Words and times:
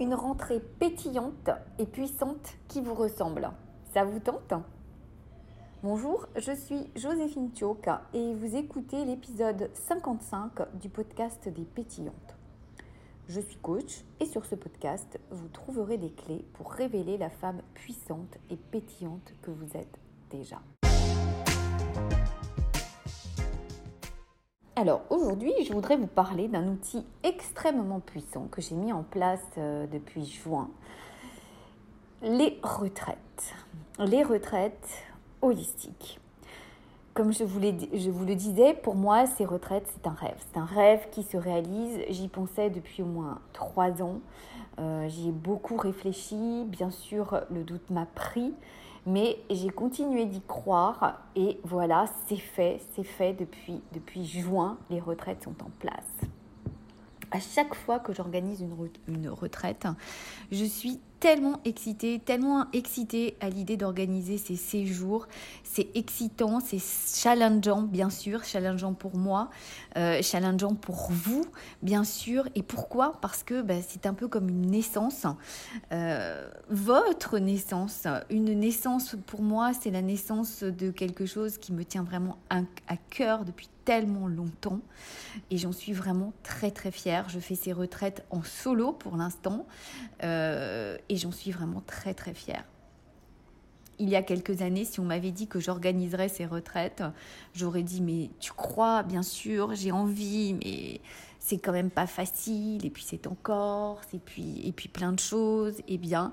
une 0.00 0.14
rentrée 0.14 0.60
pétillante 0.60 1.50
et 1.78 1.86
puissante 1.86 2.54
qui 2.68 2.80
vous 2.80 2.94
ressemble. 2.94 3.50
Ça 3.92 4.04
vous 4.04 4.20
tente? 4.20 4.54
Bonjour, 5.82 6.26
je 6.36 6.52
suis 6.52 6.90
Joséphine 6.96 7.50
Tioka 7.50 8.02
et 8.14 8.34
vous 8.34 8.56
écoutez 8.56 9.04
l'épisode 9.04 9.70
55 9.74 10.78
du 10.80 10.88
podcast 10.88 11.48
des 11.48 11.64
pétillantes. 11.64 12.36
Je 13.28 13.40
suis 13.40 13.56
coach 13.56 14.04
et 14.20 14.26
sur 14.26 14.44
ce 14.44 14.54
podcast, 14.54 15.18
vous 15.30 15.48
trouverez 15.48 15.98
des 15.98 16.10
clés 16.10 16.44
pour 16.54 16.72
révéler 16.72 17.18
la 17.18 17.30
femme 17.30 17.62
puissante 17.74 18.38
et 18.50 18.56
pétillante 18.56 19.34
que 19.42 19.50
vous 19.50 19.76
êtes 19.76 19.98
déjà. 20.30 20.60
Alors 24.74 25.02
aujourd'hui, 25.10 25.52
je 25.66 25.72
voudrais 25.74 25.98
vous 25.98 26.06
parler 26.06 26.48
d'un 26.48 26.66
outil 26.66 27.04
extrêmement 27.24 28.00
puissant 28.00 28.46
que 28.50 28.62
j'ai 28.62 28.74
mis 28.74 28.90
en 28.90 29.02
place 29.02 29.44
euh, 29.58 29.86
depuis 29.86 30.24
juin. 30.24 30.70
Les 32.22 32.58
retraites. 32.62 33.54
Les 33.98 34.22
retraites 34.22 35.04
holistiques. 35.42 36.18
Comme 37.12 37.34
je 37.34 37.44
vous, 37.44 37.60
le 37.60 38.34
disais, 38.34 38.72
pour 38.72 38.94
moi, 38.94 39.26
ces 39.26 39.44
retraites, 39.44 39.86
c'est 39.92 40.06
un 40.06 40.14
rêve. 40.14 40.38
C'est 40.50 40.58
un 40.58 40.64
rêve 40.64 41.06
qui 41.10 41.22
se 41.22 41.36
réalise. 41.36 41.98
J'y 42.08 42.28
pensais 42.28 42.70
depuis 42.70 43.02
au 43.02 43.06
moins 43.06 43.40
trois 43.52 44.00
ans. 44.00 44.20
Euh, 44.78 45.06
j'y 45.06 45.28
ai 45.28 45.32
beaucoup 45.32 45.76
réfléchi. 45.76 46.64
Bien 46.64 46.90
sûr, 46.90 47.42
le 47.50 47.62
doute 47.62 47.90
m'a 47.90 48.06
pris. 48.06 48.54
Mais 49.04 49.38
j'ai 49.50 49.70
continué 49.70 50.26
d'y 50.26 50.40
croire 50.42 51.20
et 51.34 51.58
voilà, 51.64 52.06
c'est 52.28 52.36
fait, 52.36 52.80
c'est 52.94 53.04
fait 53.04 53.32
depuis, 53.32 53.80
depuis 53.92 54.24
juin, 54.24 54.78
les 54.90 55.00
retraites 55.00 55.42
sont 55.42 55.56
en 55.62 55.70
place. 55.80 56.12
À 57.32 57.40
chaque 57.40 57.74
fois 57.74 57.98
que 57.98 58.12
j'organise 58.12 58.60
une, 58.60 58.76
une 59.08 59.28
retraite, 59.28 59.86
je 60.52 60.64
suis 60.64 61.00
tellement 61.22 61.60
excitée, 61.64 62.18
tellement 62.18 62.66
excitée 62.72 63.36
à 63.40 63.48
l'idée 63.48 63.76
d'organiser 63.76 64.38
ces 64.38 64.56
séjours. 64.56 65.28
C'est 65.62 65.86
excitant, 65.94 66.58
c'est 66.58 66.80
challengeant, 66.80 67.82
bien 67.82 68.10
sûr, 68.10 68.42
challengeant 68.42 68.92
pour 68.92 69.16
moi, 69.16 69.48
euh, 69.96 70.20
challengeant 70.20 70.74
pour 70.74 71.12
vous, 71.12 71.44
bien 71.80 72.02
sûr. 72.02 72.48
Et 72.56 72.64
pourquoi? 72.64 73.20
Parce 73.20 73.44
que 73.44 73.62
bah, 73.62 73.76
c'est 73.86 74.06
un 74.06 74.14
peu 74.14 74.26
comme 74.26 74.48
une 74.48 74.62
naissance. 74.62 75.24
Euh, 75.92 76.44
votre 76.68 77.38
naissance, 77.38 78.08
une 78.28 78.58
naissance 78.58 79.14
pour 79.28 79.42
moi, 79.42 79.70
c'est 79.80 79.92
la 79.92 80.02
naissance 80.02 80.64
de 80.64 80.90
quelque 80.90 81.24
chose 81.24 81.56
qui 81.56 81.72
me 81.72 81.84
tient 81.84 82.02
vraiment 82.02 82.36
à, 82.50 82.62
cœur 83.10 83.44
depuis 83.44 83.68
tellement 83.84 84.28
longtemps 84.28 84.80
et 85.50 85.58
j'en 85.58 85.72
suis 85.72 85.92
vraiment 85.92 86.32
très 86.42 86.70
très 86.70 86.90
fière. 86.90 87.28
Je 87.28 87.38
fais 87.38 87.54
ces 87.54 87.72
retraites 87.72 88.24
en 88.30 88.42
solo 88.42 88.92
pour 88.92 89.16
l'instant 89.16 89.66
euh, 90.22 90.96
et 91.12 91.18
j'en 91.18 91.30
suis 91.30 91.50
vraiment 91.50 91.82
très 91.86 92.14
très 92.14 92.32
fière. 92.32 92.64
Il 93.98 94.08
y 94.08 94.16
a 94.16 94.22
quelques 94.22 94.62
années, 94.62 94.86
si 94.86 94.98
on 94.98 95.04
m'avait 95.04 95.30
dit 95.30 95.46
que 95.46 95.60
j'organiserais 95.60 96.30
ces 96.30 96.46
retraites, 96.46 97.02
j'aurais 97.54 97.82
dit 97.82 98.00
mais 98.00 98.30
tu 98.40 98.52
crois, 98.52 99.02
bien 99.02 99.22
sûr, 99.22 99.74
j'ai 99.74 99.92
envie, 99.92 100.54
mais 100.54 101.02
c'est 101.38 101.58
quand 101.58 101.72
même 101.72 101.90
pas 101.90 102.06
facile, 102.06 102.86
et 102.86 102.90
puis 102.90 103.04
c'est 103.06 103.26
en 103.26 103.36
Corse, 103.42 104.06
et 104.14 104.18
puis, 104.18 104.66
et 104.66 104.72
puis 104.72 104.88
plein 104.88 105.12
de 105.12 105.18
choses. 105.18 105.82
Eh 105.86 105.98
bien, 105.98 106.32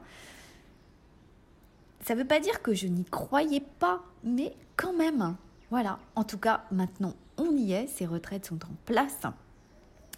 ça 2.05 2.15
ne 2.15 2.21
veut 2.21 2.27
pas 2.27 2.39
dire 2.39 2.61
que 2.61 2.73
je 2.73 2.87
n'y 2.87 3.03
croyais 3.03 3.63
pas, 3.79 4.01
mais 4.23 4.55
quand 4.77 4.93
même, 4.93 5.35
voilà. 5.71 5.99
En 6.15 6.23
tout 6.23 6.37
cas, 6.37 6.63
maintenant, 6.71 7.15
on 7.37 7.51
y 7.57 7.73
est, 7.73 7.87
ces 7.87 8.05
retraites 8.05 8.45
sont 8.45 8.63
en 8.63 8.75
place. 8.85 9.19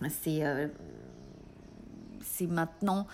C'est 0.08 0.46
euh, 0.46 0.68
maintenant 2.48 3.08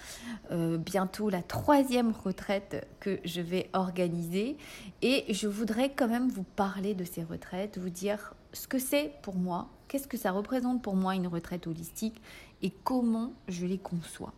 euh, 0.51 0.77
bientôt 0.77 1.29
la 1.29 1.41
troisième 1.41 2.11
retraite 2.11 2.87
que 2.99 3.19
je 3.25 3.41
vais 3.41 3.69
organiser 3.73 4.57
et 5.01 5.33
je 5.33 5.47
voudrais 5.47 5.91
quand 5.91 6.07
même 6.07 6.29
vous 6.29 6.43
parler 6.43 6.93
de 6.93 7.03
ces 7.03 7.23
retraites, 7.23 7.77
vous 7.77 7.89
dire 7.89 8.33
ce 8.53 8.67
que 8.67 8.79
c'est 8.79 9.13
pour 9.21 9.35
moi, 9.35 9.69
qu'est-ce 9.87 10.07
que 10.07 10.17
ça 10.17 10.31
représente 10.31 10.81
pour 10.81 10.95
moi 10.95 11.15
une 11.15 11.27
retraite 11.27 11.67
holistique 11.67 12.21
et 12.61 12.71
comment 12.83 13.33
je 13.47 13.65
les 13.65 13.77
conçois. 13.77 14.33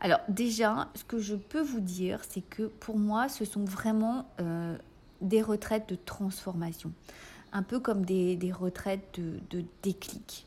Alors 0.00 0.20
déjà, 0.28 0.88
ce 0.94 1.04
que 1.04 1.18
je 1.18 1.34
peux 1.34 1.62
vous 1.62 1.80
dire, 1.80 2.20
c'est 2.28 2.42
que 2.42 2.64
pour 2.64 2.98
moi, 2.98 3.28
ce 3.28 3.44
sont 3.44 3.64
vraiment 3.64 4.26
euh, 4.40 4.76
des 5.20 5.42
retraites 5.42 5.88
de 5.88 5.96
transformation 5.96 6.92
un 7.54 7.62
peu 7.62 7.78
comme 7.80 8.04
des, 8.04 8.52
retraites 8.52 9.18
de, 9.18 9.64
déclic. 9.82 10.46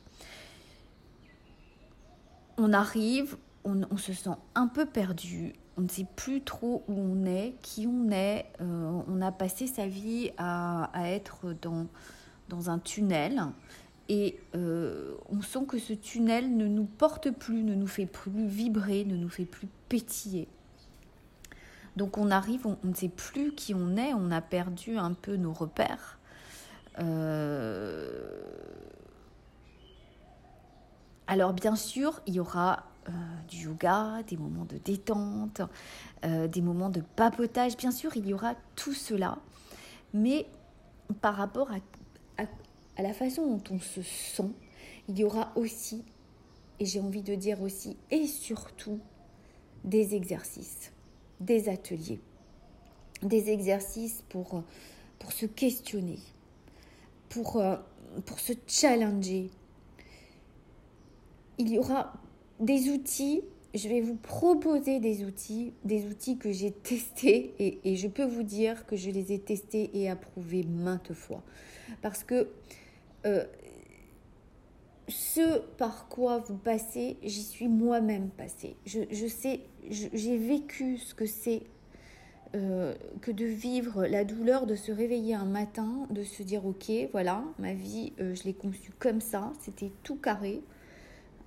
On 2.57 2.73
arrive, 2.73 3.37
on, 3.63 3.97
se 3.97 4.13
sent 4.13 4.29
un 4.55 4.67
peu 4.67 4.85
perdu, 4.85 5.53
on 5.77 5.81
ne 5.81 5.87
sait 5.87 6.07
plus 6.15 6.41
trop 6.41 6.83
où 6.87 6.93
on 6.93 7.25
est, 7.25 7.55
qui 7.61 7.87
on 7.87 8.09
est. 8.11 8.45
Euh, 8.61 9.01
on 9.07 9.21
a 9.21 9.31
passé 9.31 9.67
sa 9.67 9.87
vie 9.87 10.31
à, 10.37 10.89
être 11.05 11.53
dans, 11.61 12.69
un 12.69 12.79
tunnel 12.79 13.43
et 14.09 14.39
euh, 14.55 15.15
on 15.29 15.41
sent 15.41 15.65
que 15.67 15.77
ce 15.77 15.93
tunnel 15.93 16.55
ne 16.55 16.67
nous 16.67 16.85
porte 16.85 17.29
plus, 17.31 17.63
ne 17.63 17.75
nous 17.75 17.87
fait 17.87 18.05
plus 18.05 18.47
vibrer, 18.47 19.03
ne 19.03 19.17
nous 19.17 19.29
fait 19.29 19.45
plus 19.45 19.67
pétiller. 19.89 20.47
Donc 21.97 22.17
on 22.17 22.31
arrive, 22.31 22.65
on 22.67 22.77
ne 22.83 22.93
sait 22.93 23.09
plus 23.09 23.53
qui 23.53 23.73
on 23.73 23.97
est, 23.97 24.13
on 24.13 24.31
a 24.31 24.39
perdu 24.39 24.97
un 24.97 25.13
peu 25.13 25.35
nos 25.35 25.51
repères. 25.51 26.19
Euh, 26.99 28.39
alors 31.27 31.53
bien 31.53 31.75
sûr, 31.75 32.21
il 32.25 32.35
y 32.35 32.39
aura 32.39 32.83
euh, 33.09 33.11
du 33.47 33.65
yoga, 33.65 34.21
des 34.27 34.35
moments 34.35 34.65
de 34.65 34.77
détente, 34.77 35.61
euh, 36.25 36.47
des 36.47 36.61
moments 36.61 36.89
de 36.89 37.01
papotage. 37.15 37.77
Bien 37.77 37.91
sûr, 37.91 38.17
il 38.17 38.27
y 38.27 38.33
aura 38.33 38.55
tout 38.75 38.93
cela. 38.93 39.37
Mais 40.13 40.45
par 41.21 41.35
rapport 41.35 41.69
à, 41.71 43.01
la 43.01 43.13
façon 43.13 43.47
dont 43.47 43.63
on 43.71 43.79
se 43.79 44.01
sent, 44.01 44.51
il 45.07 45.19
y 45.19 45.23
aura 45.23 45.51
aussi, 45.55 46.03
et 46.79 46.85
j'ai 46.85 46.99
envie 46.99 47.21
de 47.21 47.35
dire 47.35 47.61
aussi, 47.61 47.95
et 48.11 48.27
surtout, 48.27 48.99
des 49.83 50.15
exercices, 50.15 50.91
des 51.39 51.69
ateliers, 51.69 52.19
des 53.21 53.51
exercices 53.51 54.23
pour, 54.27 54.63
se 55.29 55.45
questionner, 55.45 56.19
euh, 57.37 57.77
pour 58.25 58.39
se 58.39 58.53
challenger. 58.67 59.49
Il 61.57 61.69
y 61.69 61.79
aura 61.79 62.13
des 62.59 62.89
outils, 62.89 63.41
je 63.73 63.87
vais 63.89 64.01
vous 64.01 64.15
proposer 64.15 64.99
des 64.99 65.23
outils, 65.23 65.73
des 65.83 66.05
outils 66.07 66.37
que 66.37 66.51
j'ai 66.51 66.71
testés 66.71 67.53
et, 67.59 67.95
je 67.95 68.07
peux 68.07 68.25
vous 68.25 68.43
dire 68.43 68.85
que 68.85 68.95
je 68.95 69.09
les 69.09 69.31
ai 69.33 69.39
testés 69.39 69.91
et 69.93 70.09
approuvés 70.09 70.63
maintes 70.63 71.13
fois. 71.13 71.43
Parce 72.01 72.23
que 72.23 72.49
euh, 73.25 73.45
ce 75.07 75.59
par 75.77 76.07
quoi 76.09 76.39
vous 76.39 76.57
passez, 76.57 77.17
j'y 77.23 77.43
suis 77.43 77.67
moi-même 77.67 78.29
passée. 78.29 78.75
Je 78.85 79.27
sais, 79.27 79.61
j'ai 79.89 80.37
vécu 80.37 80.97
ce 80.97 81.13
que 81.13 81.25
c'est 81.25 81.63
euh, 82.55 82.95
que 83.21 83.31
de 83.31 83.43
vivre 83.43 84.05
la 84.05 84.23
douleur 84.23 84.65
de 84.67 84.75
se 84.75 84.91
réveiller 84.91 85.33
un 85.33 85.45
matin, 85.45 86.07
de 86.09 86.23
se 86.23 86.43
dire 86.43 86.65
ok, 86.65 86.89
voilà, 87.11 87.43
ma 87.59 87.73
vie, 87.73 88.13
euh, 88.21 88.33
je 88.35 88.43
l'ai 88.43 88.53
conçue 88.53 88.91
comme 88.99 89.19
ça, 89.19 89.51
c'était 89.59 89.91
tout 90.03 90.15
carré, 90.15 90.61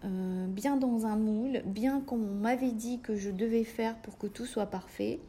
euh, 0.02 0.46
bien 0.46 0.76
dans 0.76 1.04
un 1.04 1.16
moule, 1.16 1.60
bien 1.66 2.00
comme 2.00 2.26
on 2.26 2.34
m'avait 2.34 2.72
dit 2.72 3.00
que 3.00 3.16
je 3.16 3.30
devais 3.30 3.64
faire 3.64 3.96
pour 3.96 4.16
que 4.16 4.26
tout 4.26 4.46
soit 4.46 4.66
parfait. 4.66 5.20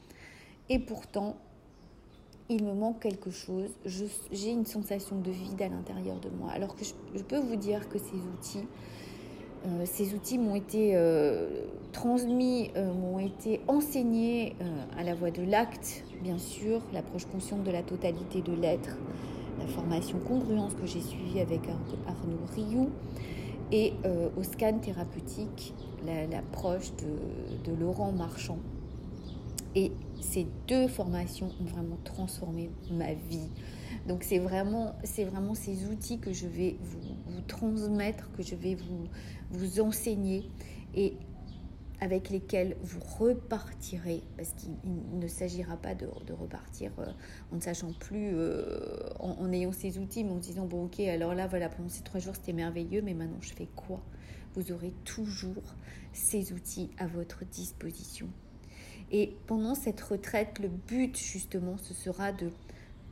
Et 0.69 0.79
pourtant, 0.79 1.35
il 2.47 2.63
me 2.63 2.73
manque 2.73 3.01
quelque 3.01 3.31
chose, 3.31 3.69
j'ai 3.85 4.51
une 4.51 4.65
sensation 4.65 5.19
de 5.19 5.31
vide 5.31 5.61
à 5.61 5.67
l'intérieur 5.67 6.19
de 6.19 6.29
moi. 6.29 6.51
Alors 6.51 6.75
que 6.75 6.85
je 6.85 7.23
peux 7.23 7.39
vous 7.39 7.57
dire 7.57 7.89
que 7.89 7.97
ces 7.97 8.15
outils, 8.15 8.67
euh, 9.65 9.85
ces 9.85 10.13
outils 10.13 10.37
m'ont 10.37 10.55
été 10.55 10.95
euh, 10.95 11.65
transmis, 11.91 12.71
m'ont 12.75 13.19
été 13.19 13.59
enseignés 13.67 14.55
à 14.97 15.03
la 15.03 15.15
voix 15.15 15.31
de 15.31 15.43
l'acte, 15.43 16.05
bien 16.23 16.37
sûr, 16.37 16.81
l'approche 16.93 17.25
consciente 17.25 17.63
de 17.63 17.71
la 17.71 17.83
totalité 17.83 18.41
de 18.41 18.53
l'être, 18.53 18.97
la 19.59 19.67
formation 19.67 20.17
congruence 20.19 20.73
que 20.75 20.85
j'ai 20.85 21.01
suivie 21.01 21.41
avec 21.41 21.61
Arnaud 22.07 22.45
Rioux 22.55 22.89
et 23.71 23.93
au 24.37 24.43
scan 24.43 24.79
thérapeutique, 24.79 25.73
l'approche 26.05 26.91
de, 27.65 27.73
Laurent 27.73 28.11
Marchand. 28.11 28.59
Et 29.75 29.91
ces 30.19 30.45
deux 30.67 30.87
formations 30.87 31.49
ont 31.61 31.63
vraiment 31.63 31.97
transformé 32.03 32.69
ma 32.91 33.13
vie. 33.13 33.49
Donc 34.07 34.23
c'est 34.23 34.39
vraiment, 34.39 34.93
vraiment 35.19 35.53
ces 35.53 35.85
outils 35.87 36.19
que 36.19 36.33
je 36.33 36.47
vais 36.47 36.75
vous, 36.81 37.41
transmettre, 37.47 38.29
que 38.33 38.43
je 38.43 38.55
vais 38.55 38.75
vous, 38.75 39.07
vous 39.51 39.79
enseigner 39.79 40.43
et 40.95 41.13
avec 42.01 42.31
lesquels 42.31 42.75
vous 42.81 42.99
repartirez, 42.99 44.23
parce 44.35 44.53
qu'il 44.53 44.71
ne 45.13 45.27
s'agira 45.27 45.77
pas 45.77 45.93
de, 45.93 46.07
repartir 46.33 46.91
euh, 46.97 47.05
en 47.51 47.57
ne 47.57 47.61
sachant 47.61 47.93
plus, 47.93 48.31
euh, 48.33 49.07
en, 49.19 49.51
ayant 49.51 49.71
ces 49.71 49.99
outils, 49.99 50.23
mais 50.23 50.31
en 50.31 50.37
disant, 50.37 50.65
bon 50.65 50.85
ok, 50.85 50.99
alors 51.01 51.35
là, 51.35 51.45
voilà, 51.45 51.69
pendant 51.69 51.89
ces 51.89 52.01
trois 52.01 52.19
jours, 52.19 52.35
c'était 52.35 52.53
merveilleux, 52.53 53.03
mais 53.03 53.13
maintenant, 53.13 53.39
je 53.41 53.53
fais 53.53 53.67
quoi? 53.75 54.01
Vous 54.55 54.71
aurez 54.71 54.93
toujours 55.05 55.75
ces 56.11 56.53
outils 56.53 56.89
à 56.97 57.05
votre 57.05 57.45
disposition. 57.45 58.27
Et 59.11 59.35
pendant 59.45 59.75
cette 59.75 60.01
retraite, 60.01 60.57
le 60.59 60.69
but 60.69 61.15
justement, 61.15 61.77
ce 61.77 61.93
sera 61.93 62.31
de, 62.31 62.49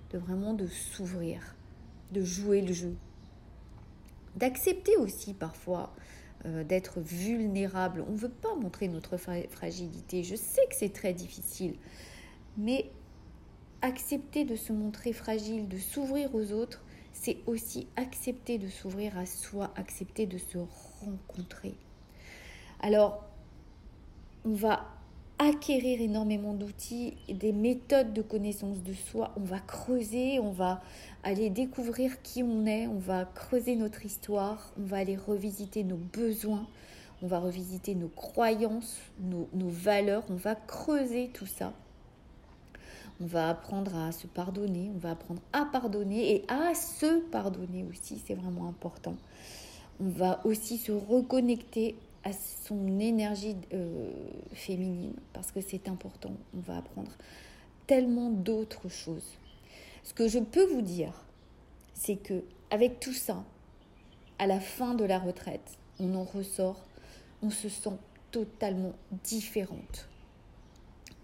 de 0.10 0.18
vraiment 0.18 0.56
de 0.56 0.66
s'ouvrir, 0.66 1.56
de 2.12 2.24
jouer 2.24 2.62
le 2.62 2.74
jeu, 2.74 2.96
d'accepter 4.36 4.98
aussi 4.98 5.34
parfois 5.34 5.94
euh, 6.46 6.64
d'être 6.64 7.00
vulnérable. 7.00 8.04
On 8.08 8.14
ne 8.14 8.18
veut 8.18 8.30
pas 8.30 8.56
montrer 8.56 8.88
notre 8.88 9.18
fragilité. 9.18 10.24
Je 10.24 10.36
sais 10.36 10.66
que 10.70 10.76
c'est 10.76 10.94
très 10.94 11.14
difficile, 11.14 11.76
mais 12.58 12.90
accepter 13.82 14.46
de 14.46 14.56
se 14.56 14.74
montrer 14.74 15.14
fragile, 15.14 15.68
de 15.68 15.78
s'ouvrir 15.78 16.34
aux 16.36 16.52
autres, 16.52 16.84
c'est 17.14 17.38
aussi 17.48 17.88
accepter 17.96 18.58
de 18.58 18.70
s'ouvrir 18.70 19.18
à 19.18 19.26
soi, 19.26 19.74
accepter 19.76 20.26
de 20.26 20.38
se 20.38 20.58
rencontrer. 21.02 21.76
Alors, 22.82 23.26
on 24.46 24.54
va 24.54 24.99
acquérir 25.40 26.02
énormément 26.02 26.54
d'outils, 26.54 27.16
des 27.30 27.54
méthodes 27.54 28.14
de 28.14 28.22
connaissance 28.22 28.84
de 28.84 28.94
soi. 28.94 29.32
On 29.38 29.44
va 29.44 29.60
creuser, 29.60 30.40
on 30.40 30.52
va 30.52 30.82
aller 31.24 31.50
découvrir 31.50 32.22
qui 32.22 32.44
on 32.44 32.66
est, 32.66 32.88
on 32.88 33.00
va 33.00 33.26
creuser 33.26 33.76
notre 33.78 34.06
histoire, 34.06 34.74
on 34.78 34.86
va 34.86 34.98
aller 34.98 35.16
revisiter 35.16 35.84
nos 35.86 35.98
besoins, 35.98 36.68
on 37.24 37.28
va 37.28 37.40
revisiter 37.40 37.96
nos 37.96 38.10
croyances, 38.10 38.98
nos, 39.20 39.48
nos 39.54 39.70
valeurs, 39.70 40.24
on 40.30 40.36
va 40.36 40.56
creuser 40.56 41.30
tout 41.34 41.48
ça. 41.48 41.74
On 43.22 43.26
va 43.26 43.50
apprendre 43.50 43.96
à 43.96 44.12
se 44.12 44.28
pardonner, 44.28 44.92
on 44.96 44.98
va 44.98 45.12
apprendre 45.12 45.42
à 45.52 45.66
pardonner 45.66 46.36
et 46.36 46.46
à 46.48 46.74
se 46.76 47.20
pardonner 47.30 47.86
aussi, 47.90 48.22
c'est 48.26 48.36
vraiment 48.36 48.68
important. 48.68 49.16
On 50.02 50.08
va 50.10 50.40
aussi 50.46 50.78
se 50.78 50.94
reconnecter 50.94 51.96
à 52.24 52.32
son 52.34 53.00
énergie 53.00 53.56
euh, 53.74 54.12
féminine 54.54 55.14
parce 55.34 55.52
que 55.52 55.62
c'est 55.62 55.88
important. 55.88 56.34
On 56.56 56.60
va 56.60 56.78
apprendre 56.78 57.12
tellement 57.88 58.30
d'autres 58.30 58.90
choses. 58.90 59.38
Ce 60.04 60.14
que 60.14 60.28
je 60.28 60.40
peux 60.40 60.66
vous 60.66 60.82
dire, 60.82 61.14
c'est 61.94 62.18
que 62.18 62.44
avec 62.72 63.00
tout 63.00 63.14
ça, 63.14 63.44
à 64.38 64.48
la 64.48 64.60
fin 64.60 64.94
de 64.96 65.04
la 65.04 65.20
retraite, 65.20 65.78
on 66.00 66.16
en 66.16 66.24
ressort, 66.24 66.86
on 67.42 67.50
se 67.50 67.70
sent 67.70 67.98
totalement 68.32 68.94
différente. 69.24 70.08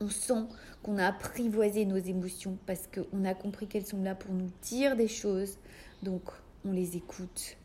On 0.02 0.10
sent 0.10 0.44
qu'on 0.84 0.98
a 0.98 1.08
apprivoisé 1.08 1.86
nos 1.86 1.98
émotions 1.98 2.58
parce 2.66 2.88
qu'on 2.88 3.26
a 3.26 3.34
compris 3.34 3.68
qu'elles 3.68 3.86
sont 3.86 4.02
là 4.02 4.16
pour 4.16 4.34
nous 4.34 4.52
dire 4.62 4.96
des 4.96 5.08
choses, 5.08 5.58
donc 6.04 6.24
on 6.66 6.72
les 6.72 6.98
écoute. 6.98 7.58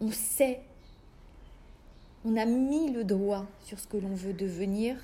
On 0.00 0.10
sait 0.10 0.62
on 2.24 2.36
a 2.36 2.44
mis 2.44 2.90
le 2.92 3.04
doigt 3.04 3.46
sur 3.60 3.78
ce 3.78 3.86
que 3.86 3.96
l'on 3.96 4.14
veut 4.14 4.32
devenir 4.32 4.96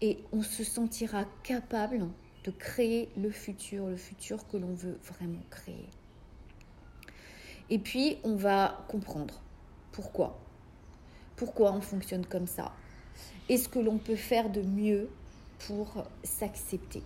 et 0.00 0.18
on 0.32 0.42
se 0.42 0.64
sentira 0.64 1.24
capable 1.42 2.08
de 2.44 2.50
créer 2.50 3.08
le 3.16 3.30
futur, 3.30 3.86
le 3.86 3.96
futur 3.96 4.46
que 4.48 4.56
l'on 4.56 4.74
veut 4.74 4.98
vraiment 5.04 5.42
créer. 5.50 5.88
Et 7.70 7.78
puis, 7.78 8.18
on 8.24 8.34
va 8.34 8.84
comprendre 8.88 9.40
pourquoi. 9.92 10.38
Pourquoi 11.36 11.72
on 11.72 11.80
fonctionne 11.80 12.26
comme 12.26 12.46
ça. 12.46 12.72
Et 13.48 13.56
ce 13.56 13.68
que 13.68 13.78
l'on 13.78 13.98
peut 13.98 14.16
faire 14.16 14.50
de 14.50 14.62
mieux 14.62 15.08
pour 15.66 16.04
s'accepter, 16.24 17.02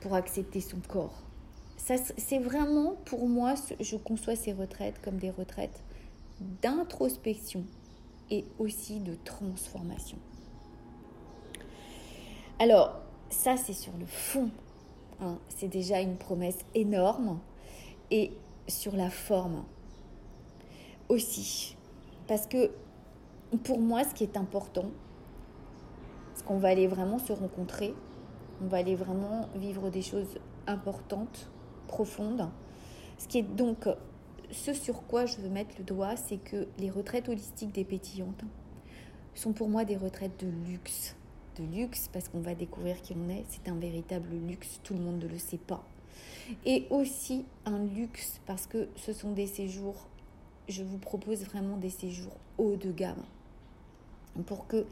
pour 0.00 0.14
accepter 0.14 0.60
son 0.60 0.78
corps. 0.88 1.22
C'est 1.76 2.38
vraiment, 2.38 2.96
pour 3.04 3.28
moi, 3.28 3.54
je 3.80 3.96
conçois 3.96 4.36
ces 4.36 4.52
retraites 4.52 5.00
comme 5.00 5.16
des 5.16 5.30
retraites 5.30 5.82
d'introspection, 6.62 7.64
et 8.30 8.44
aussi 8.58 9.00
de 9.00 9.16
transformation. 9.24 10.18
Alors, 12.58 13.00
ça 13.30 13.56
c'est 13.56 13.72
sur 13.72 13.92
le 13.98 14.06
fond. 14.06 14.50
Hein. 15.20 15.38
c'est 15.48 15.68
déjà 15.68 16.00
une 16.00 16.16
promesse 16.16 16.58
énorme. 16.74 17.40
Et 18.10 18.32
sur 18.68 18.94
la 18.94 19.10
forme 19.10 19.64
aussi. 21.08 21.76
Parce 22.26 22.46
que 22.46 22.70
pour 23.64 23.80
moi, 23.80 24.04
ce 24.04 24.14
qui 24.14 24.24
est 24.24 24.36
important, 24.36 24.90
c'est 26.34 26.44
qu'on 26.44 26.58
va 26.58 26.68
aller 26.68 26.86
vraiment 26.86 27.18
se 27.18 27.32
rencontrer, 27.32 27.94
on 28.62 28.66
va 28.66 28.78
aller 28.78 28.94
vraiment 28.94 29.48
vivre 29.56 29.90
des 29.90 30.02
choses 30.02 30.38
importantes, 30.66 31.50
profondes. 31.86 32.48
Ce 33.16 33.26
qui 33.26 33.38
est 33.38 33.42
donc 33.42 33.88
ce 34.50 34.72
sur 34.72 35.02
quoi 35.06 35.26
je 35.26 35.36
veux 35.36 35.48
mettre 35.48 35.74
le 35.78 35.84
doigt, 35.84 36.16
c'est 36.16 36.38
que 36.38 36.66
les 36.78 36.90
retraites 36.90 37.28
holistiques 37.28 37.72
des 37.72 37.84
pétillantes 37.84 38.44
sont 39.34 39.52
pour 39.52 39.68
moi 39.68 39.84
des 39.84 39.96
retraites 39.96 40.38
de 40.44 40.48
luxe. 40.68 41.16
De 41.56 41.64
luxe 41.64 42.08
parce 42.12 42.28
qu'on 42.28 42.40
va 42.40 42.54
découvrir 42.54 43.00
qui 43.02 43.14
on 43.16 43.28
est. 43.28 43.44
C'est 43.48 43.68
un 43.68 43.76
véritable 43.76 44.28
luxe, 44.46 44.80
tout 44.82 44.94
le 44.94 45.00
monde 45.00 45.22
ne 45.22 45.28
le 45.28 45.38
sait 45.38 45.58
pas. 45.58 45.84
Et 46.64 46.86
aussi 46.90 47.44
un 47.66 47.78
luxe 47.78 48.40
parce 48.46 48.66
que 48.66 48.88
ce 48.96 49.12
sont 49.12 49.32
des 49.32 49.46
séjours, 49.46 50.08
je 50.68 50.82
vous 50.82 50.98
propose 50.98 51.44
vraiment 51.44 51.76
des 51.76 51.90
séjours 51.90 52.36
haut 52.56 52.76
de 52.76 52.90
gamme. 52.90 53.22
Pour 54.46 54.66
que 54.66 54.86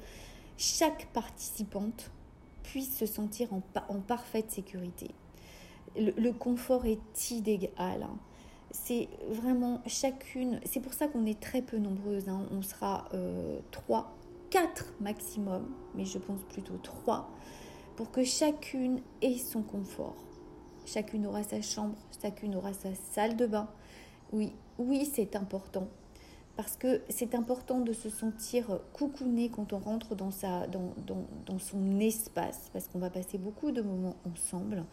chaque 0.59 1.07
participante 1.13 2.11
puisse 2.63 2.97
se 2.97 3.07
sentir 3.07 3.49
en, 3.53 3.61
parfaite 4.01 4.51
sécurité. 4.51 5.11
Le, 5.97 6.31
confort 6.33 6.85
est 6.85 7.31
idéal. 7.31 8.03
Hein 8.03 8.19
c'est 8.85 9.09
vraiment 9.29 9.81
chacune, 9.87 10.61
c'est 10.65 10.81
pour 10.81 10.93
ça 10.93 11.09
qu'on 11.09 11.25
est 11.25 11.41
très 11.41 11.63
peu 11.63 11.79
nombreuses, 11.79 12.29
hein. 12.29 12.47
on 12.53 12.63
sera 12.63 13.09
euh, 13.15 13.59
trois, 13.71 14.15
quatre 14.51 14.93
maximum, 15.01 15.67
mais 15.95 16.05
je 16.05 16.19
pense 16.19 16.41
plutôt 16.43 16.77
trois, 16.83 17.31
pour 17.97 18.11
que 18.11 18.23
chacune 18.23 19.01
ait 19.23 19.39
son 19.39 19.63
confort. 19.63 20.17
Chacune 20.85 21.27
aura 21.27 21.43
sa 21.43 21.63
chambre, 21.63 21.97
chacune 22.23 22.55
aura 22.55 22.73
sa 22.73 22.95
salle 22.95 23.37
de 23.37 23.47
bain. 23.47 23.69
Oui, 24.33 24.53
oui, 24.79 25.11
c'est 25.13 25.35
important 25.37 25.89
parce 26.57 26.77
que 26.77 27.03
c'est 27.11 27.35
important 27.35 27.81
de 27.81 27.93
se 27.93 28.09
sentir 28.09 28.81
coucouné 28.95 29.51
quand 29.51 29.75
on 29.75 29.79
rentre 29.79 30.15
dans, 30.15 30.31
sa, 30.31 30.67
dans, 30.67 30.95
dans, 31.07 31.59
son 31.59 32.01
espace, 32.01 32.71
parce 32.73 32.89
qu'on 32.89 32.99
va 32.99 33.11
passer 33.11 33.37
beaucoup 33.37 33.73
de 33.73 33.83
moments 33.83 34.17
ensemble. 34.31 34.85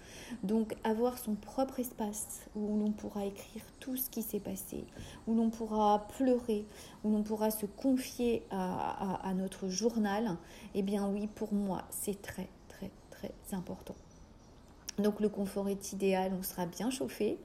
Donc 0.44 0.75
avoir 0.83 1.18
son 1.18 1.36
propre 1.36 1.80
espace 1.80 2.42
où 2.56 2.77
l'on 2.77 2.92
pourra 2.92 3.25
écrire 3.25 3.63
tout 3.80 3.95
ce 3.95 4.10
qui 4.10 4.21
s'est 4.24 4.42
passé, 4.42 4.83
où 5.25 5.36
l'on 5.36 5.50
pourra 5.50 6.06
pleurer, 6.18 6.65
où 7.06 7.12
l'on 7.12 7.24
pourra 7.24 7.50
se 7.50 7.66
confier 7.66 8.44
à, 8.51 9.33
notre 9.36 9.69
journal, 9.69 10.38
eh 10.75 10.81
bien 10.81 11.07
oui, 11.07 11.27
pour 11.27 11.54
moi, 11.54 11.83
c'est 11.89 12.21
très, 12.21 12.49
très, 12.68 12.92
très 13.09 13.31
important. 13.54 13.95
Donc 14.97 15.21
le 15.21 15.30
confort 15.30 15.69
est 15.69 15.94
idéal, 15.94 16.33
on 16.38 16.44
sera 16.44 16.66
bien 16.66 16.90
chauffé. 16.90 17.40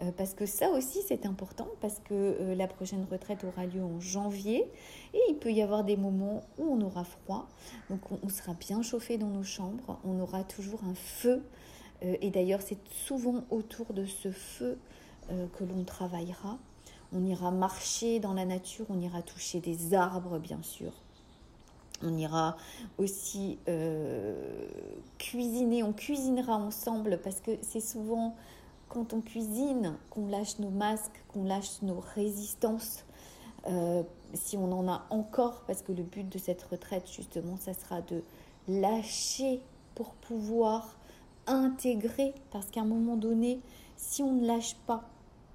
Euh, 0.00 0.12
parce 0.16 0.32
que 0.34 0.46
ça 0.46 0.70
aussi 0.70 1.00
c'est 1.06 1.26
important, 1.26 1.66
parce 1.80 1.98
que 1.98 2.14
euh, 2.14 2.54
la 2.54 2.68
prochaine 2.68 3.04
retraite 3.10 3.42
aura 3.42 3.66
lieu 3.66 3.82
en 3.82 3.98
janvier 3.98 4.70
et 5.12 5.18
il 5.28 5.34
peut 5.34 5.50
y 5.50 5.60
avoir 5.60 5.82
des 5.82 5.96
moments 5.96 6.44
où 6.56 6.72
on 6.72 6.80
aura 6.82 7.02
froid, 7.02 7.48
donc 7.90 8.00
on, 8.22 8.28
sera 8.28 8.54
bien 8.54 8.80
chauffé 8.82 9.18
dans 9.18 9.26
nos 9.26 9.42
chambres, 9.42 9.98
on 10.04 10.20
aura 10.20 10.44
toujours 10.44 10.84
un 10.84 10.94
feu 10.94 11.42
euh, 12.04 12.16
et 12.20 12.30
d'ailleurs 12.30 12.62
c'est 12.62 12.78
souvent 12.92 13.42
autour 13.50 13.92
de 13.92 14.04
ce 14.06 14.30
feu 14.30 14.78
que 15.52 15.62
l'on 15.62 15.84
travaillera. 15.84 16.56
On 17.12 17.22
ira 17.22 17.50
marcher 17.50 18.18
dans 18.18 18.32
la 18.32 18.46
nature, 18.46 18.86
on 18.88 18.98
ira 18.98 19.20
toucher 19.20 19.60
des 19.60 19.92
arbres 19.92 20.38
bien 20.38 20.62
sûr. 20.62 20.90
On 22.02 22.16
ira 22.16 22.56
aussi 22.96 23.58
cuisiner, 25.18 25.82
on 25.82 25.92
cuisinera 25.92 26.56
ensemble 26.56 27.20
parce 27.22 27.40
que 27.40 27.50
c'est 27.60 27.80
souvent 27.80 28.36
quand 28.88 29.12
on 29.12 29.20
cuisine, 29.20 29.96
qu'on 30.10 30.28
lâche 30.28 30.58
nos 30.58 30.70
masques, 30.70 31.22
qu'on 31.28 31.44
lâche 31.44 31.82
nos 31.82 32.00
résistances, 32.14 33.04
euh, 33.66 34.02
si 34.34 34.56
on 34.56 34.70
en 34.72 34.88
a 34.88 35.06
encore, 35.10 35.64
parce 35.66 35.82
que 35.82 35.92
le 35.92 36.02
but 36.02 36.28
de 36.28 36.38
cette 36.38 36.62
retraite, 36.62 37.10
justement, 37.10 37.56
ça 37.56 37.74
sera 37.74 38.00
de 38.02 38.22
lâcher 38.68 39.60
pour 39.94 40.10
pouvoir 40.12 40.96
intégrer, 41.46 42.34
parce 42.50 42.66
qu'à 42.66 42.82
un 42.82 42.86
moment 42.86 43.16
donné, 43.16 43.60
si 43.96 44.22
on 44.22 44.32
ne 44.32 44.46
lâche 44.46 44.76
pas 44.86 45.02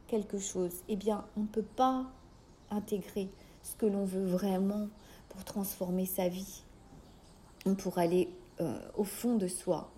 quelque 0.07 0.39
chose, 0.39 0.73
eh 0.89 0.95
bien, 0.95 1.25
on 1.37 1.41
ne 1.41 1.47
peut 1.47 1.61
pas 1.61 2.05
intégrer 2.69 3.29
ce 3.61 3.75
que 3.75 3.85
l'on 3.85 4.05
veut 4.05 4.25
vraiment 4.25 4.87
pour 5.29 5.43
transformer 5.43 6.05
sa 6.05 6.27
vie, 6.27 6.63
pour 7.77 7.97
aller 7.97 8.29
euh, 8.59 8.77
au 8.95 9.03
fond 9.03 9.37
de 9.37 9.47
soi 9.47 9.89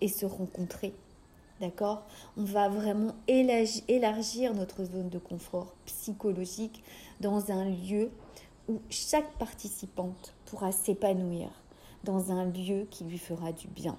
et 0.00 0.08
se 0.08 0.26
rencontrer. 0.26 0.92
D'accord? 1.62 2.02
On 2.36 2.42
va 2.42 2.68
vraiment 2.68 3.14
élargir 3.28 4.52
notre 4.52 4.82
zone 4.82 5.08
de 5.08 5.20
confort 5.20 5.72
psychologique 5.86 6.82
dans 7.20 7.52
un 7.52 7.66
lieu 7.66 8.10
où 8.68 8.80
chaque 8.90 9.30
participante 9.34 10.34
pourra 10.46 10.72
s'épanouir 10.72 11.50
dans 12.02 12.32
un 12.32 12.46
lieu 12.46 12.88
qui 12.90 13.04
lui 13.04 13.16
fera 13.16 13.52
du 13.52 13.68
bien. 13.68 13.96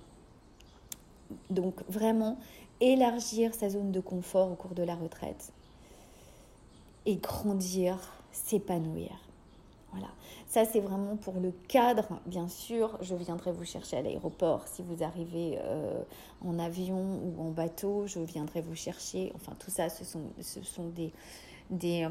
Donc 1.49 1.75
vraiment 1.87 2.37
élargir 2.81 3.55
sa 3.55 3.69
zone 3.69 3.93
de 3.93 4.01
confort 4.01 4.51
au 4.51 4.55
cours 4.55 4.75
de 4.75 4.83
la 4.83 4.95
retraite 4.95 5.53
et 7.05 7.15
grandir, 7.15 7.97
s'épanouir. 8.33 9.22
Voilà. 9.93 10.09
Ça, 10.47 10.65
c'est 10.65 10.79
vraiment 10.79 11.15
pour 11.15 11.35
le 11.39 11.51
cadre, 11.67 12.19
bien 12.25 12.47
sûr. 12.47 12.97
Je 13.01 13.15
viendrai 13.15 13.51
vous 13.51 13.65
chercher 13.65 13.97
à 13.97 14.01
l'aéroport. 14.01 14.67
Si 14.67 14.81
vous 14.81 15.03
arrivez 15.03 15.59
euh, 15.61 16.01
en 16.43 16.57
avion 16.59 16.97
ou 16.97 17.41
en 17.41 17.51
bateau, 17.51 18.07
je 18.07 18.19
viendrai 18.19 18.61
vous 18.61 18.75
chercher. 18.75 19.31
Enfin, 19.35 19.53
tout 19.59 19.69
ça, 19.69 19.89
ce 19.89 20.03
sont, 20.03 20.21
euh, 21.71 22.09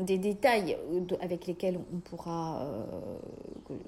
des 0.00 0.18
détails 0.18 0.76
avec 1.20 1.46
lesquels 1.46 1.78
on 1.94 1.98
pourra, 1.98 2.62
euh, 2.62 2.84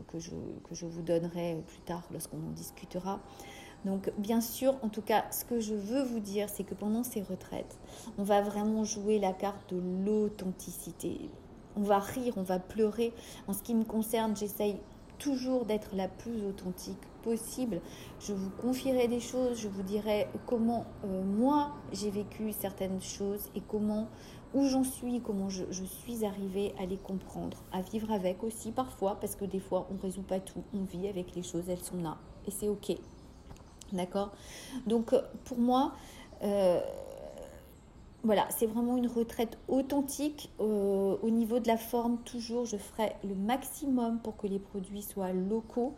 que, 0.09 0.19
je, 0.19 0.31
que 0.69 0.75
je 0.75 0.87
vous 0.87 1.03
donnerai 1.03 1.59
plus 1.67 1.81
tard 1.81 2.03
lorsqu'on 2.11 2.39
en 2.39 2.53
discutera. 2.53 3.21
Donc 3.85 4.13
bien 4.19 4.41
sûr, 4.41 4.75
en 4.83 4.89
tout 4.89 5.03
cas, 5.03 5.25
ce 5.31 5.45
que 5.45 5.59
je 5.61 5.75
veux 5.75 6.03
vous 6.03 6.21
dire, 6.21 6.49
c'est 6.51 6.65
que 6.65 6.75
pendant 6.75 7.03
ces 7.03 7.23
retraites, 7.23 7.79
on 8.19 8.25
va 8.25 8.43
vraiment 8.43 8.85
jouer 8.85 9.19
la 9.19 9.33
carte 9.33 9.73
de 9.73 9.81
l'authenticité. 10.05 11.31
On 11.77 11.83
va 11.83 11.99
rire, 11.99 12.35
on 12.37 12.43
va 12.43 12.59
pleurer. 12.59 13.13
En 13.49 13.53
ce 13.53 13.63
qui 13.63 13.75
me 13.75 13.85
concerne, 13.85 14.37
j'essaye 14.37 14.77
toujours 15.21 15.67
d'être 15.67 15.95
la 15.95 16.09
plus 16.09 16.45
authentique 16.45 16.99
possible. 17.23 17.81
Je 18.19 18.33
vous 18.33 18.51
confierai 18.51 19.07
des 19.07 19.21
choses, 19.21 19.61
je 19.61 19.69
vous 19.69 19.83
dirai 19.83 20.27
comment 20.47 20.87
euh, 21.05 21.23
moi 21.23 21.75
j'ai 21.93 22.11
vécu 22.11 22.53
certaines 22.53 23.01
choses 23.01 23.51
et 23.55 23.61
comment, 23.61 24.09
où 24.55 24.67
j'en 24.67 24.83
suis, 24.83 25.21
comment 25.21 25.49
je, 25.49 25.65
suis 25.85 26.25
arrivée 26.25 26.75
à 26.81 26.87
les 26.87 26.97
comprendre, 26.97 27.59
à 27.73 27.83
vivre 27.83 28.11
avec 28.11 28.43
aussi 28.43 28.73
parfois, 28.73 29.17
parce 29.21 29.37
que 29.37 29.45
des 29.45 29.61
fois 29.61 29.87
on 29.91 29.95
ne 29.95 30.01
résout 30.01 30.23
pas 30.23 30.41
tout, 30.41 30.65
on 30.75 30.85
vit 30.85 31.07
avec 31.07 31.35
les 31.37 31.43
choses, 31.43 31.69
elles 31.69 31.85
sont 31.85 31.99
là 32.03 32.17
et 32.47 32.51
c'est 32.51 32.69
ok. 32.69 32.97
D'accord? 33.93 34.33
Donc 34.87 35.15
pour 35.45 35.59
moi, 35.59 35.93
euh, 36.43 36.81
voilà, 38.23 38.47
c'est 38.51 38.67
vraiment 38.67 38.97
une 38.97 39.07
retraite 39.07 39.57
authentique. 39.69 40.51
Euh, 40.61 41.17
au 41.23 41.31
niveau 41.31 41.59
de 41.59 41.69
la 41.69 41.79
forme, 41.79 42.19
toujours, 42.19 42.67
je 42.67 42.77
ferai 42.77 43.13
le 43.25 43.35
maximum 43.35 44.19
pour 44.19 44.37
que 44.37 44.47
les 44.47 44.59
produits 44.59 45.03
soient 45.03 45.33
locaux. 45.33 45.95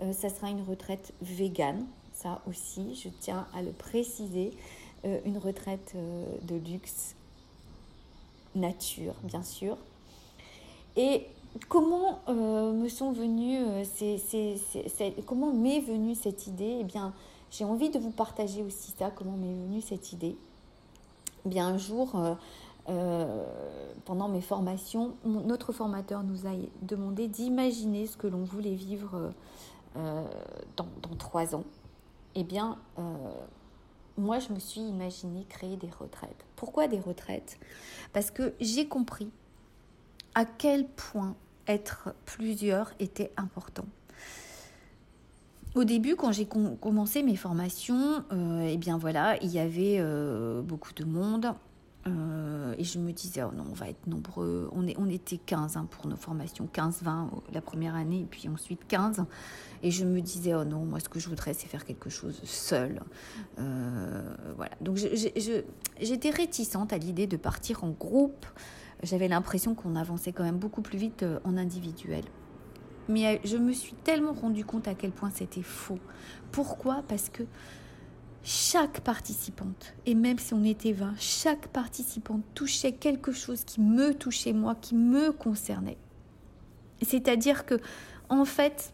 Euh, 0.00 0.12
ça 0.12 0.28
sera 0.28 0.50
une 0.50 0.62
retraite 0.62 1.12
végane, 1.22 1.84
ça 2.12 2.40
aussi, 2.48 2.94
je 2.94 3.08
tiens 3.20 3.46
à 3.54 3.62
le 3.62 3.72
préciser. 3.72 4.52
une 5.24 5.38
retraite 5.38 5.94
de 6.42 6.56
luxe, 6.56 7.14
nature, 8.56 9.14
bien 9.22 9.44
sûr. 9.44 9.76
Et 10.96 11.26
comment 11.68 12.18
me 12.28 12.88
sont 12.88 13.12
venues 13.12 13.64
comment 15.26 15.52
m'est 15.52 15.78
venue 15.78 16.16
cette 16.16 16.48
idée? 16.48 16.78
Eh 16.80 16.84
bien, 16.84 17.14
j'ai 17.52 17.64
envie 17.64 17.90
de 17.90 18.00
vous 18.00 18.10
partager 18.10 18.62
aussi 18.62 18.92
ça, 18.98 19.10
comment 19.10 19.36
m'est 19.36 19.54
venue 19.54 19.80
cette 19.80 20.12
idée. 20.12 20.36
Bien, 21.46 21.68
un 21.68 21.78
jour, 21.78 22.16
euh, 22.16 22.34
euh, 22.88 23.44
pendant 24.04 24.26
mes 24.26 24.40
formations, 24.40 25.14
notre 25.24 25.72
formateur 25.72 26.24
nous 26.24 26.48
a 26.48 26.50
demandé 26.82 27.28
d'imaginer 27.28 28.08
ce 28.08 28.16
que 28.16 28.26
l'on 28.26 28.42
voulait 28.42 28.74
vivre 28.74 29.32
euh, 29.96 30.24
dans, 30.76 30.88
dans, 31.02 31.14
trois 31.16 31.54
ans. 31.54 31.62
Eh 32.34 32.42
bien, 32.42 32.78
moi, 34.18 34.40
je 34.40 34.52
me 34.52 34.58
suis 34.58 34.80
imaginé 34.80 35.46
créer 35.48 35.76
des 35.76 35.88
retraites. 35.88 36.44
Pourquoi 36.56 36.88
des 36.88 36.98
retraites? 36.98 37.60
Parce 38.12 38.32
que 38.32 38.52
j'ai 38.60 38.88
compris 38.88 39.30
à 40.34 40.44
quel 40.44 40.88
point 40.88 41.36
être 41.68 42.12
plusieurs 42.24 42.92
était 42.98 43.32
important. 43.36 43.86
Au 45.76 45.84
début, 45.84 46.16
quand 46.16 46.32
j'ai 46.32 46.46
commencé 46.46 47.22
mes 47.22 47.36
formations, 47.36 48.24
euh, 48.32 48.66
eh 48.66 48.78
bien 48.78 48.96
voilà, 48.96 49.36
il 49.42 49.50
y 49.50 49.58
avait 49.58 49.98
euh, 49.98 50.62
beaucoup 50.62 50.94
de 50.94 51.04
monde. 51.04 51.52
Euh, 52.06 52.74
et 52.78 52.84
je 52.84 52.98
me 52.98 53.12
disais, 53.12 53.42
oh 53.42 53.50
non, 53.54 53.66
on 53.70 53.74
va 53.74 53.90
être 53.90 54.06
nombreux. 54.06 54.70
On, 54.72 54.86
est, 54.86 54.94
on 54.96 55.10
était 55.10 55.36
15 55.36 55.76
hein, 55.76 55.86
pour 55.90 56.06
nos 56.06 56.16
formations, 56.16 56.66
15-20 56.72 57.28
la 57.52 57.60
première 57.60 57.94
année, 57.94 58.20
et 58.20 58.24
puis 58.24 58.48
ensuite 58.48 58.86
15. 58.88 59.26
Et 59.82 59.90
je 59.90 60.06
me 60.06 60.22
disais, 60.22 60.54
oh 60.54 60.64
non, 60.64 60.86
moi 60.86 60.98
ce 60.98 61.10
que 61.10 61.20
je 61.20 61.28
voudrais, 61.28 61.52
c'est 61.52 61.66
faire 61.66 61.84
quelque 61.84 62.08
chose 62.08 62.40
seul. 62.44 63.02
voilà. 63.58 64.72
Donc 64.80 64.96
j'étais 64.96 66.30
réticente 66.30 66.94
à 66.94 66.96
l'idée 66.96 67.26
de 67.26 67.36
partir 67.36 67.84
en 67.84 67.90
groupe. 67.90 68.46
J'avais 69.02 69.28
l'impression 69.28 69.74
qu'on 69.74 69.94
avançait 69.94 70.32
quand 70.32 70.44
même 70.44 70.56
beaucoup 70.56 70.80
plus 70.80 70.96
vite 70.96 71.22
en 71.44 71.58
individuel. 71.58 72.24
Mais 73.08 73.26
euh, 73.26 73.38
je 73.44 73.56
me 73.56 73.72
suis 73.72 73.94
tellement 74.04 74.32
rendu 74.32 74.64
compte 74.64 74.88
à 74.88 74.94
quel 74.94 75.10
point 75.10 75.30
c'était 75.30 75.62
faux. 75.62 75.98
Pourquoi? 76.52 77.02
Parce 77.08 77.28
que 77.28 77.44
chaque 78.42 79.00
participante, 79.00 79.94
et 80.06 80.14
même 80.14 80.38
si 80.38 80.54
on 80.54 80.62
était 80.64 80.92
20, 80.92 81.14
chaque 81.18 81.66
participante 81.68 82.42
touchait 82.54 82.92
quelque 82.92 83.32
chose 83.32 83.64
qui 83.64 83.80
me 83.80 84.14
touchait 84.14 84.52
moi, 84.52 84.76
qui 84.76 84.94
me 84.94 85.32
concernait. 85.32 85.98
C'est-à-dire 87.02 87.66
que, 87.66 87.74
en 88.28 88.44
fait, 88.44 88.92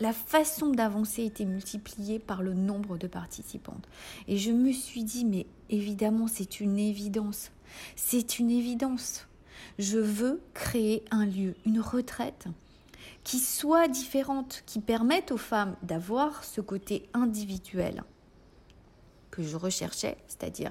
la 0.00 0.12
façon 0.12 0.70
d'avancer 0.70 1.24
était 1.24 1.44
multipliée 1.44 2.18
par 2.18 2.42
le 2.42 2.52
nombre 2.52 2.98
de 2.98 3.06
participantes. 3.06 3.88
Et 4.26 4.36
je 4.36 4.50
me 4.50 4.72
suis 4.72 5.04
dit, 5.04 5.24
mais 5.24 5.46
évidemment, 5.70 6.26
c'est 6.26 6.60
une 6.60 6.78
évidence. 6.78 7.52
C'est 7.94 8.38
une 8.38 8.50
évidence 8.50 9.28
je 9.78 9.98
veux 9.98 10.40
créer 10.52 11.04
un 11.10 11.26
lieu, 11.26 11.54
une 11.66 11.80
retraite 11.80 12.46
qui 13.24 13.38
soit 13.38 13.88
différente, 13.88 14.62
qui 14.66 14.80
permette 14.80 15.32
aux 15.32 15.38
femmes 15.38 15.76
d'avoir 15.82 16.44
ce 16.44 16.60
côté 16.60 17.08
individuel 17.14 18.04
que 19.30 19.42
je 19.42 19.56
recherchais, 19.56 20.16
c'est-à-dire 20.28 20.70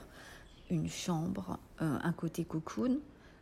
une 0.70 0.88
chambre, 0.88 1.60
euh, 1.82 1.98
un 2.02 2.14
côté 2.14 2.46
cocoon, 2.46 3.00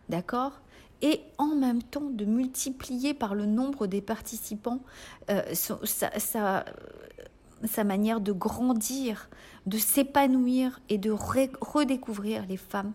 d'accord? 0.09 0.61
Et 1.01 1.21
en 1.37 1.55
même 1.55 1.83
temps 1.83 2.09
de 2.09 2.25
multiplier 2.25 3.13
par 3.13 3.35
le 3.35 3.45
nombre 3.45 3.87
des 3.87 4.01
participants 4.01 4.81
euh, 5.29 5.41
sa, 5.53 6.19
sa, 6.19 7.83
manière 7.83 8.21
de 8.21 8.31
grandir, 8.31 9.29
de 9.65 9.77
s'épanouir 9.77 10.79
et 10.89 10.97
de 10.97 11.11
redécouvrir 11.11 12.45
les 12.47 12.57
femmes 12.57 12.93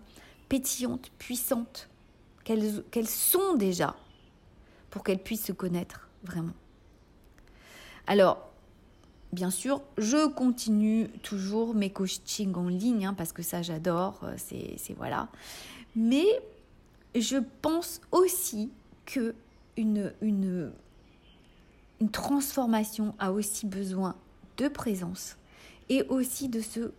pétillantes, 0.48 1.10
puissantes, 1.18 1.88
qu'elles 2.46 3.08
sont 3.08 3.54
déjà 3.56 3.96
pour 4.90 5.02
qu'elles 5.02 5.22
puissent 5.22 5.46
se 5.46 5.52
connaître 5.52 6.08
vraiment. 6.22 6.54
Alors, 8.06 8.50
bien 9.32 9.50
sûr, 9.50 9.82
je 9.98 10.28
continue 10.28 11.08
toujours 11.22 11.74
mes 11.74 11.90
coachings 11.90 12.54
en 12.54 12.68
ligne 12.68 13.06
hein, 13.06 13.14
parce 13.14 13.32
que 13.32 13.42
ça 13.42 13.62
j'adore, 13.62 14.20
euh, 14.22 14.34
c'est 14.36 14.94
voilà. 14.96 15.28
Mais 15.96 16.26
je 17.14 17.38
pense 17.62 18.00
aussi 18.12 18.70
que 19.04 19.34
une, 19.76 20.72
transformation 22.12 23.14
a 23.18 23.32
aussi 23.32 23.66
besoin 23.66 24.14
de 24.56 24.68
présence 24.68 25.36
et 25.88 26.02
aussi 26.04 26.48
de 26.48 26.60
se 26.60 26.92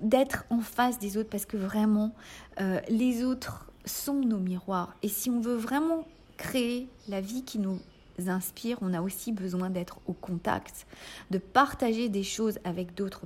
d'être 0.00 0.44
en 0.50 0.60
face 0.60 0.98
des 0.98 1.16
autres 1.16 1.28
parce 1.28 1.44
que 1.44 1.56
vraiment 1.56 2.14
euh, 2.60 2.80
les 2.88 3.24
autres 3.24 3.67
sont 3.84 4.20
nos 4.20 4.38
miroirs. 4.38 4.94
Et 5.02 5.08
si 5.08 5.30
on 5.30 5.40
veut 5.40 5.56
vraiment 5.56 6.06
créer 6.36 6.88
la 7.08 7.20
vie 7.20 7.42
qui 7.42 7.58
nous 7.58 7.80
inspire, 8.26 8.78
on 8.80 8.94
a 8.94 9.00
aussi 9.00 9.32
besoin 9.32 9.70
d'être 9.70 10.00
au 10.06 10.12
contact, 10.12 10.86
de 11.30 11.38
partager 11.38 12.08
des 12.08 12.24
choses 12.24 12.58
avec 12.64 12.94
d'autres 12.94 13.22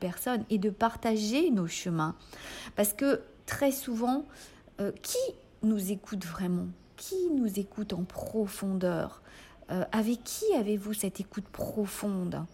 personnes 0.00 0.44
et 0.50 0.58
de 0.58 0.70
partager 0.70 1.50
nos 1.50 1.66
chemins. 1.66 2.16
Parce 2.74 2.92
que 2.92 3.20
très 3.46 3.72
souvent, 3.72 4.24
euh, 4.80 4.92
qui 5.02 5.18
nous 5.62 5.92
écoute 5.92 6.24
vraiment? 6.24 6.66
Qui 6.96 7.30
nous 7.30 7.58
écoute 7.58 7.92
en 7.92 8.04
profondeur? 8.04 9.22
Euh, 9.70 9.84
Avec 9.92 10.24
qui 10.24 10.44
avez-vous 10.54 10.92
cette 10.92 11.20
écoute 11.20 11.44
profonde 11.44 12.44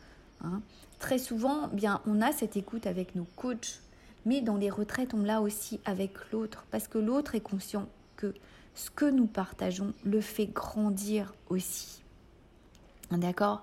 hein? 0.43 0.61
Très 0.99 1.19
souvent, 1.19 1.69
bien, 1.69 2.01
on 2.07 2.21
a 2.21 2.33
cette 2.33 2.57
écoute 2.57 2.87
avec 2.87 3.15
nos 3.15 3.27
coachs, 3.37 3.81
mais 4.29 4.43
dans 4.43 4.59
les 4.59 4.69
retraites, 4.69 5.15
on 5.15 5.23
l'a 5.23 5.41
aussi 5.41 5.81
avec 5.87 6.13
l'autre, 6.33 6.67
parce 6.71 6.87
que 6.87 6.99
l'autre 6.99 7.35
est 7.35 7.41
conscient 7.41 7.89
que 8.17 8.35
ce 8.75 8.91
que 8.91 9.07
nous 9.07 9.27
partageons 9.27 9.95
le 10.05 10.21
fait 10.21 10.45
grandir 10.45 11.35
aussi. 11.49 12.03
D'accord? 13.11 13.63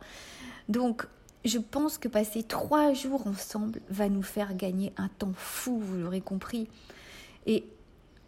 Donc, 0.67 1.05
je 1.45 1.59
pense 1.59 1.99
que 1.99 2.07
passer 2.07 2.41
trois 2.41 2.93
jours 2.93 3.27
ensemble 3.27 3.79
va 3.91 4.09
nous 4.09 4.23
faire 4.23 4.55
gagner 4.55 4.91
un 4.97 5.07
temps 5.07 5.33
fou, 5.35 5.77
vous 5.77 5.97
l'aurez 5.97 6.21
compris. 6.21 6.67
Et, 7.45 7.67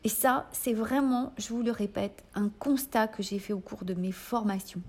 et 0.04 0.10
ça, 0.10 0.48
c'est 0.52 0.74
vraiment, 0.74 1.34
je 1.40 1.50
vous 1.50 1.64
le 1.64 1.72
répète, 1.72 2.24
un 2.36 2.50
constat 2.50 3.08
que 3.08 3.24
j'ai 3.24 3.40
fait 3.40 3.54
au 3.54 3.60
cours 3.60 3.84
de 3.84 3.96
mes 3.96 4.12
formations. 4.12 4.84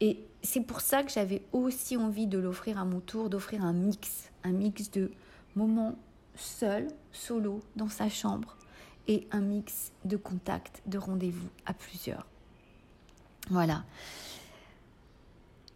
Et 0.00 0.26
c'est 0.42 0.62
pour 0.62 0.80
ça 0.80 1.04
que 1.04 1.12
j'avais 1.12 1.42
aussi 1.52 1.96
envie 1.96 2.26
de 2.26 2.38
l'offrir 2.38 2.80
à 2.80 2.84
mon 2.84 2.98
tour, 2.98 3.30
d'offrir 3.30 3.64
un 3.64 3.72
mix, 3.72 4.32
un 4.42 4.50
mix 4.50 4.90
de 4.90 5.12
moments 5.54 5.94
seul, 6.38 6.88
solo, 7.12 7.60
dans 7.76 7.88
sa 7.88 8.08
chambre, 8.08 8.56
et 9.06 9.26
un 9.32 9.40
mix 9.40 9.92
de 10.04 10.16
contacts, 10.16 10.82
de 10.86 10.98
rendez-vous 10.98 11.48
à 11.66 11.72
plusieurs. 11.72 12.26
Voilà. 13.50 13.84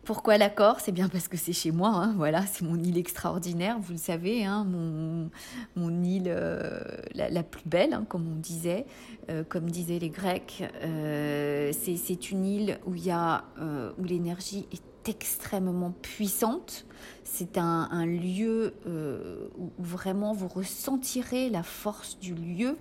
Pourquoi 0.05 0.37
l'accord? 0.37 0.81
C'est 0.81 0.91
bien 0.91 1.09
parce 1.09 1.29
que 1.29 1.37
c'est 1.37 1.53
chez 1.53 1.71
moi, 1.71 1.91
hein, 1.91 2.15
voilà, 2.17 2.45
c'est 2.45 2.65
mon 2.65 2.77
île 2.77 2.99
extraordinaire, 2.99 3.79
vous 3.79 3.93
le 3.93 3.99
savez, 3.99 4.45
hein, 4.45 4.65
mon, 5.77 6.03
île 6.03 6.25
euh, 6.27 6.81
la, 7.15 7.43
plus 7.45 7.63
belle, 7.67 7.93
hein, 7.93 8.05
comme 8.09 8.27
on 8.27 8.41
disait, 8.41 8.85
euh, 9.31 9.45
comme 9.49 9.71
disaient 9.71 10.01
les 10.01 10.09
Grecs. 10.09 10.65
Euh, 10.83 11.71
c'est 11.73 12.31
une 12.33 12.45
île 12.45 12.79
où 12.85 12.95
où 12.95 14.05
l'énergie 14.05 14.67
est 14.73 14.83
extrêmement 15.09 15.93
puissante. 16.03 16.87
C'est 17.25 17.57
un, 17.59 18.07
lieu 18.07 18.75
où, 18.87 19.71
vraiment 19.79 20.33
vous 20.33 20.49
ressentirez 20.49 21.49
la 21.49 21.63
force 21.63 22.19
du 22.19 22.35
lieu. 22.35 22.77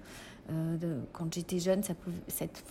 quand 1.13 1.33
j'étais 1.33 1.59
jeune, 1.59 1.81
cette, 2.27 2.63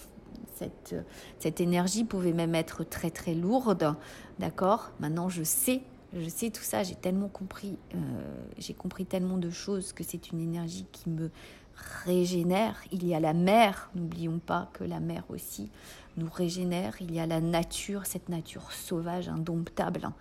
cette 1.38 1.60
énergie 1.60 2.04
pouvait 2.04 2.32
même 2.32 2.54
être 2.54 2.84
très 2.84 3.10
très 3.10 3.34
lourde, 3.34 3.94
d'accord? 4.38 4.92
Maintenant 5.00 5.28
je 5.28 5.42
sais, 5.42 5.82
je 6.12 6.28
sais 6.28 6.50
tout 6.50 6.62
ça, 6.62 6.82
j'ai 6.82 6.94
tellement 6.94 7.28
compris, 7.28 7.76
euh, 7.94 7.98
j'ai 8.58 8.74
compris 8.74 9.06
tellement 9.06 9.38
de 9.38 9.50
choses 9.50 9.92
que 9.92 10.02
c'est 10.04 10.32
une 10.32 10.40
énergie 10.40 10.86
qui 10.92 11.08
me 11.08 11.30
régénère. 12.04 12.76
Il 12.92 13.06
y 13.06 13.14
a 13.14 13.20
la 13.20 13.32
mer, 13.32 13.90
n'oublions 13.94 14.38
pas 14.38 14.70
que 14.72 14.84
la 14.84 15.00
mer 15.00 15.24
aussi 15.28 15.70
nous 16.16 16.30
régénère. 16.30 16.96
Il 17.00 17.14
y 17.14 17.20
a 17.20 17.26
la 17.26 17.40
nature, 17.40 18.06
cette 18.06 18.28
nature 18.28 18.72
sauvage, 18.72 19.28
indomptable, 19.28 20.04
hein, 20.04 20.14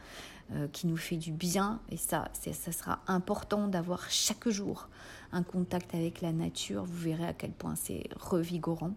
euh, 0.54 0.68
qui 0.72 0.88
nous 0.88 0.98
fait 0.98 1.18
du 1.18 1.32
bien. 1.32 1.80
Et 1.90 1.98
ça, 1.98 2.30
ça 2.34 2.72
sera 2.72 3.00
important 3.08 3.68
d'avoir 3.68 4.10
chaque 4.10 4.50
jour 4.50 4.90
un 5.32 5.44
contact 5.44 5.94
avec 5.94 6.22
la 6.22 6.32
nature. 6.32 6.84
Vous 6.86 6.98
verrez 6.98 7.28
à 7.28 7.34
quel 7.34 7.52
point 7.52 7.76
c'est 7.76 8.04
revigorant. 8.20 8.94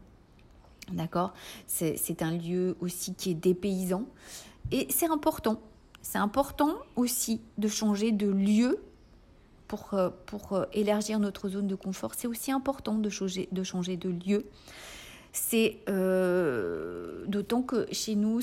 D'accord? 0.90 1.32
C'est 1.66 2.22
un 2.22 2.32
lieu 2.32 2.76
aussi 2.80 3.14
qui 3.14 3.30
est 3.30 3.34
dépaysant. 3.34 4.04
Et 4.70 4.86
c'est 4.90 5.10
important. 5.10 5.60
C'est 6.00 6.18
important 6.18 6.74
aussi 6.96 7.40
de 7.58 7.68
changer 7.68 8.10
de 8.10 8.28
lieu 8.28 8.82
pour, 9.76 9.94
euh, 9.94 10.10
euh, 10.52 10.66
élargir 10.74 11.18
notre 11.18 11.48
zone 11.48 11.66
de 11.66 11.74
confort. 11.74 12.12
C'est 12.14 12.26
aussi 12.26 12.52
important 12.52 12.96
de 12.96 13.08
changer 13.08 13.48
de, 13.50 14.08
lieu. 14.10 14.44
C'est 15.32 15.78
euh, 15.88 17.24
d'autant 17.26 17.62
que 17.62 17.86
chez 17.90 18.14
nous, 18.14 18.40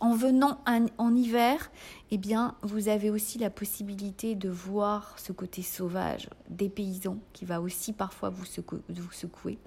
en 0.00 0.14
venant 0.14 0.64
en, 0.96 1.14
hiver, 1.14 1.70
eh 2.10 2.16
bien, 2.16 2.54
vous 2.62 2.88
avez 2.88 3.10
aussi 3.10 3.38
la 3.38 3.50
possibilité 3.50 4.34
de 4.34 4.48
voir 4.48 5.18
ce 5.18 5.32
côté 5.32 5.60
sauvage 5.60 6.30
des 6.48 6.70
paysans 6.70 7.18
qui 7.34 7.44
va 7.44 7.60
aussi 7.60 7.92
parfois 7.92 8.30
vous, 8.30 8.46
secouer. 8.46 9.58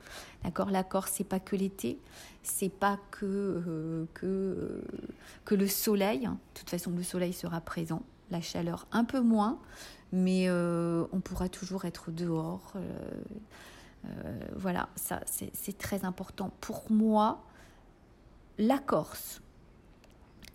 D'accord? 0.44 0.72
La 0.72 0.84
Corse, 0.84 1.12
c'est 1.14 1.24
pas 1.24 1.40
que 1.40 1.56
l'été, 1.56 2.00
c'est 2.42 2.70
pas 2.74 3.00
que, 3.12 4.08
que 4.16 5.56
le 5.56 5.68
soleil. 5.68 6.22
De 6.22 6.30
toute 6.56 6.70
façon, 6.72 6.92
le 6.92 7.04
soleil 7.04 7.34
sera 7.34 7.62
présent, 7.62 8.02
la 8.30 8.42
chaleur 8.42 8.88
un 8.92 9.04
peu 9.04 9.22
moins, 9.22 9.60
mais 10.12 10.46
euh, 10.48 11.06
on 11.12 11.20
pourra 11.20 11.50
toujours 11.50 11.86
être 11.86 12.12
dehors. 12.12 12.74
Euh, 12.76 14.40
voilà, 14.56 14.90
ça, 14.96 15.22
c'est 15.26 15.78
très 15.78 16.06
important. 16.06 16.52
Pour 16.62 16.92
moi, 16.92 17.44
la 18.58 18.78
Corse, 18.78 19.42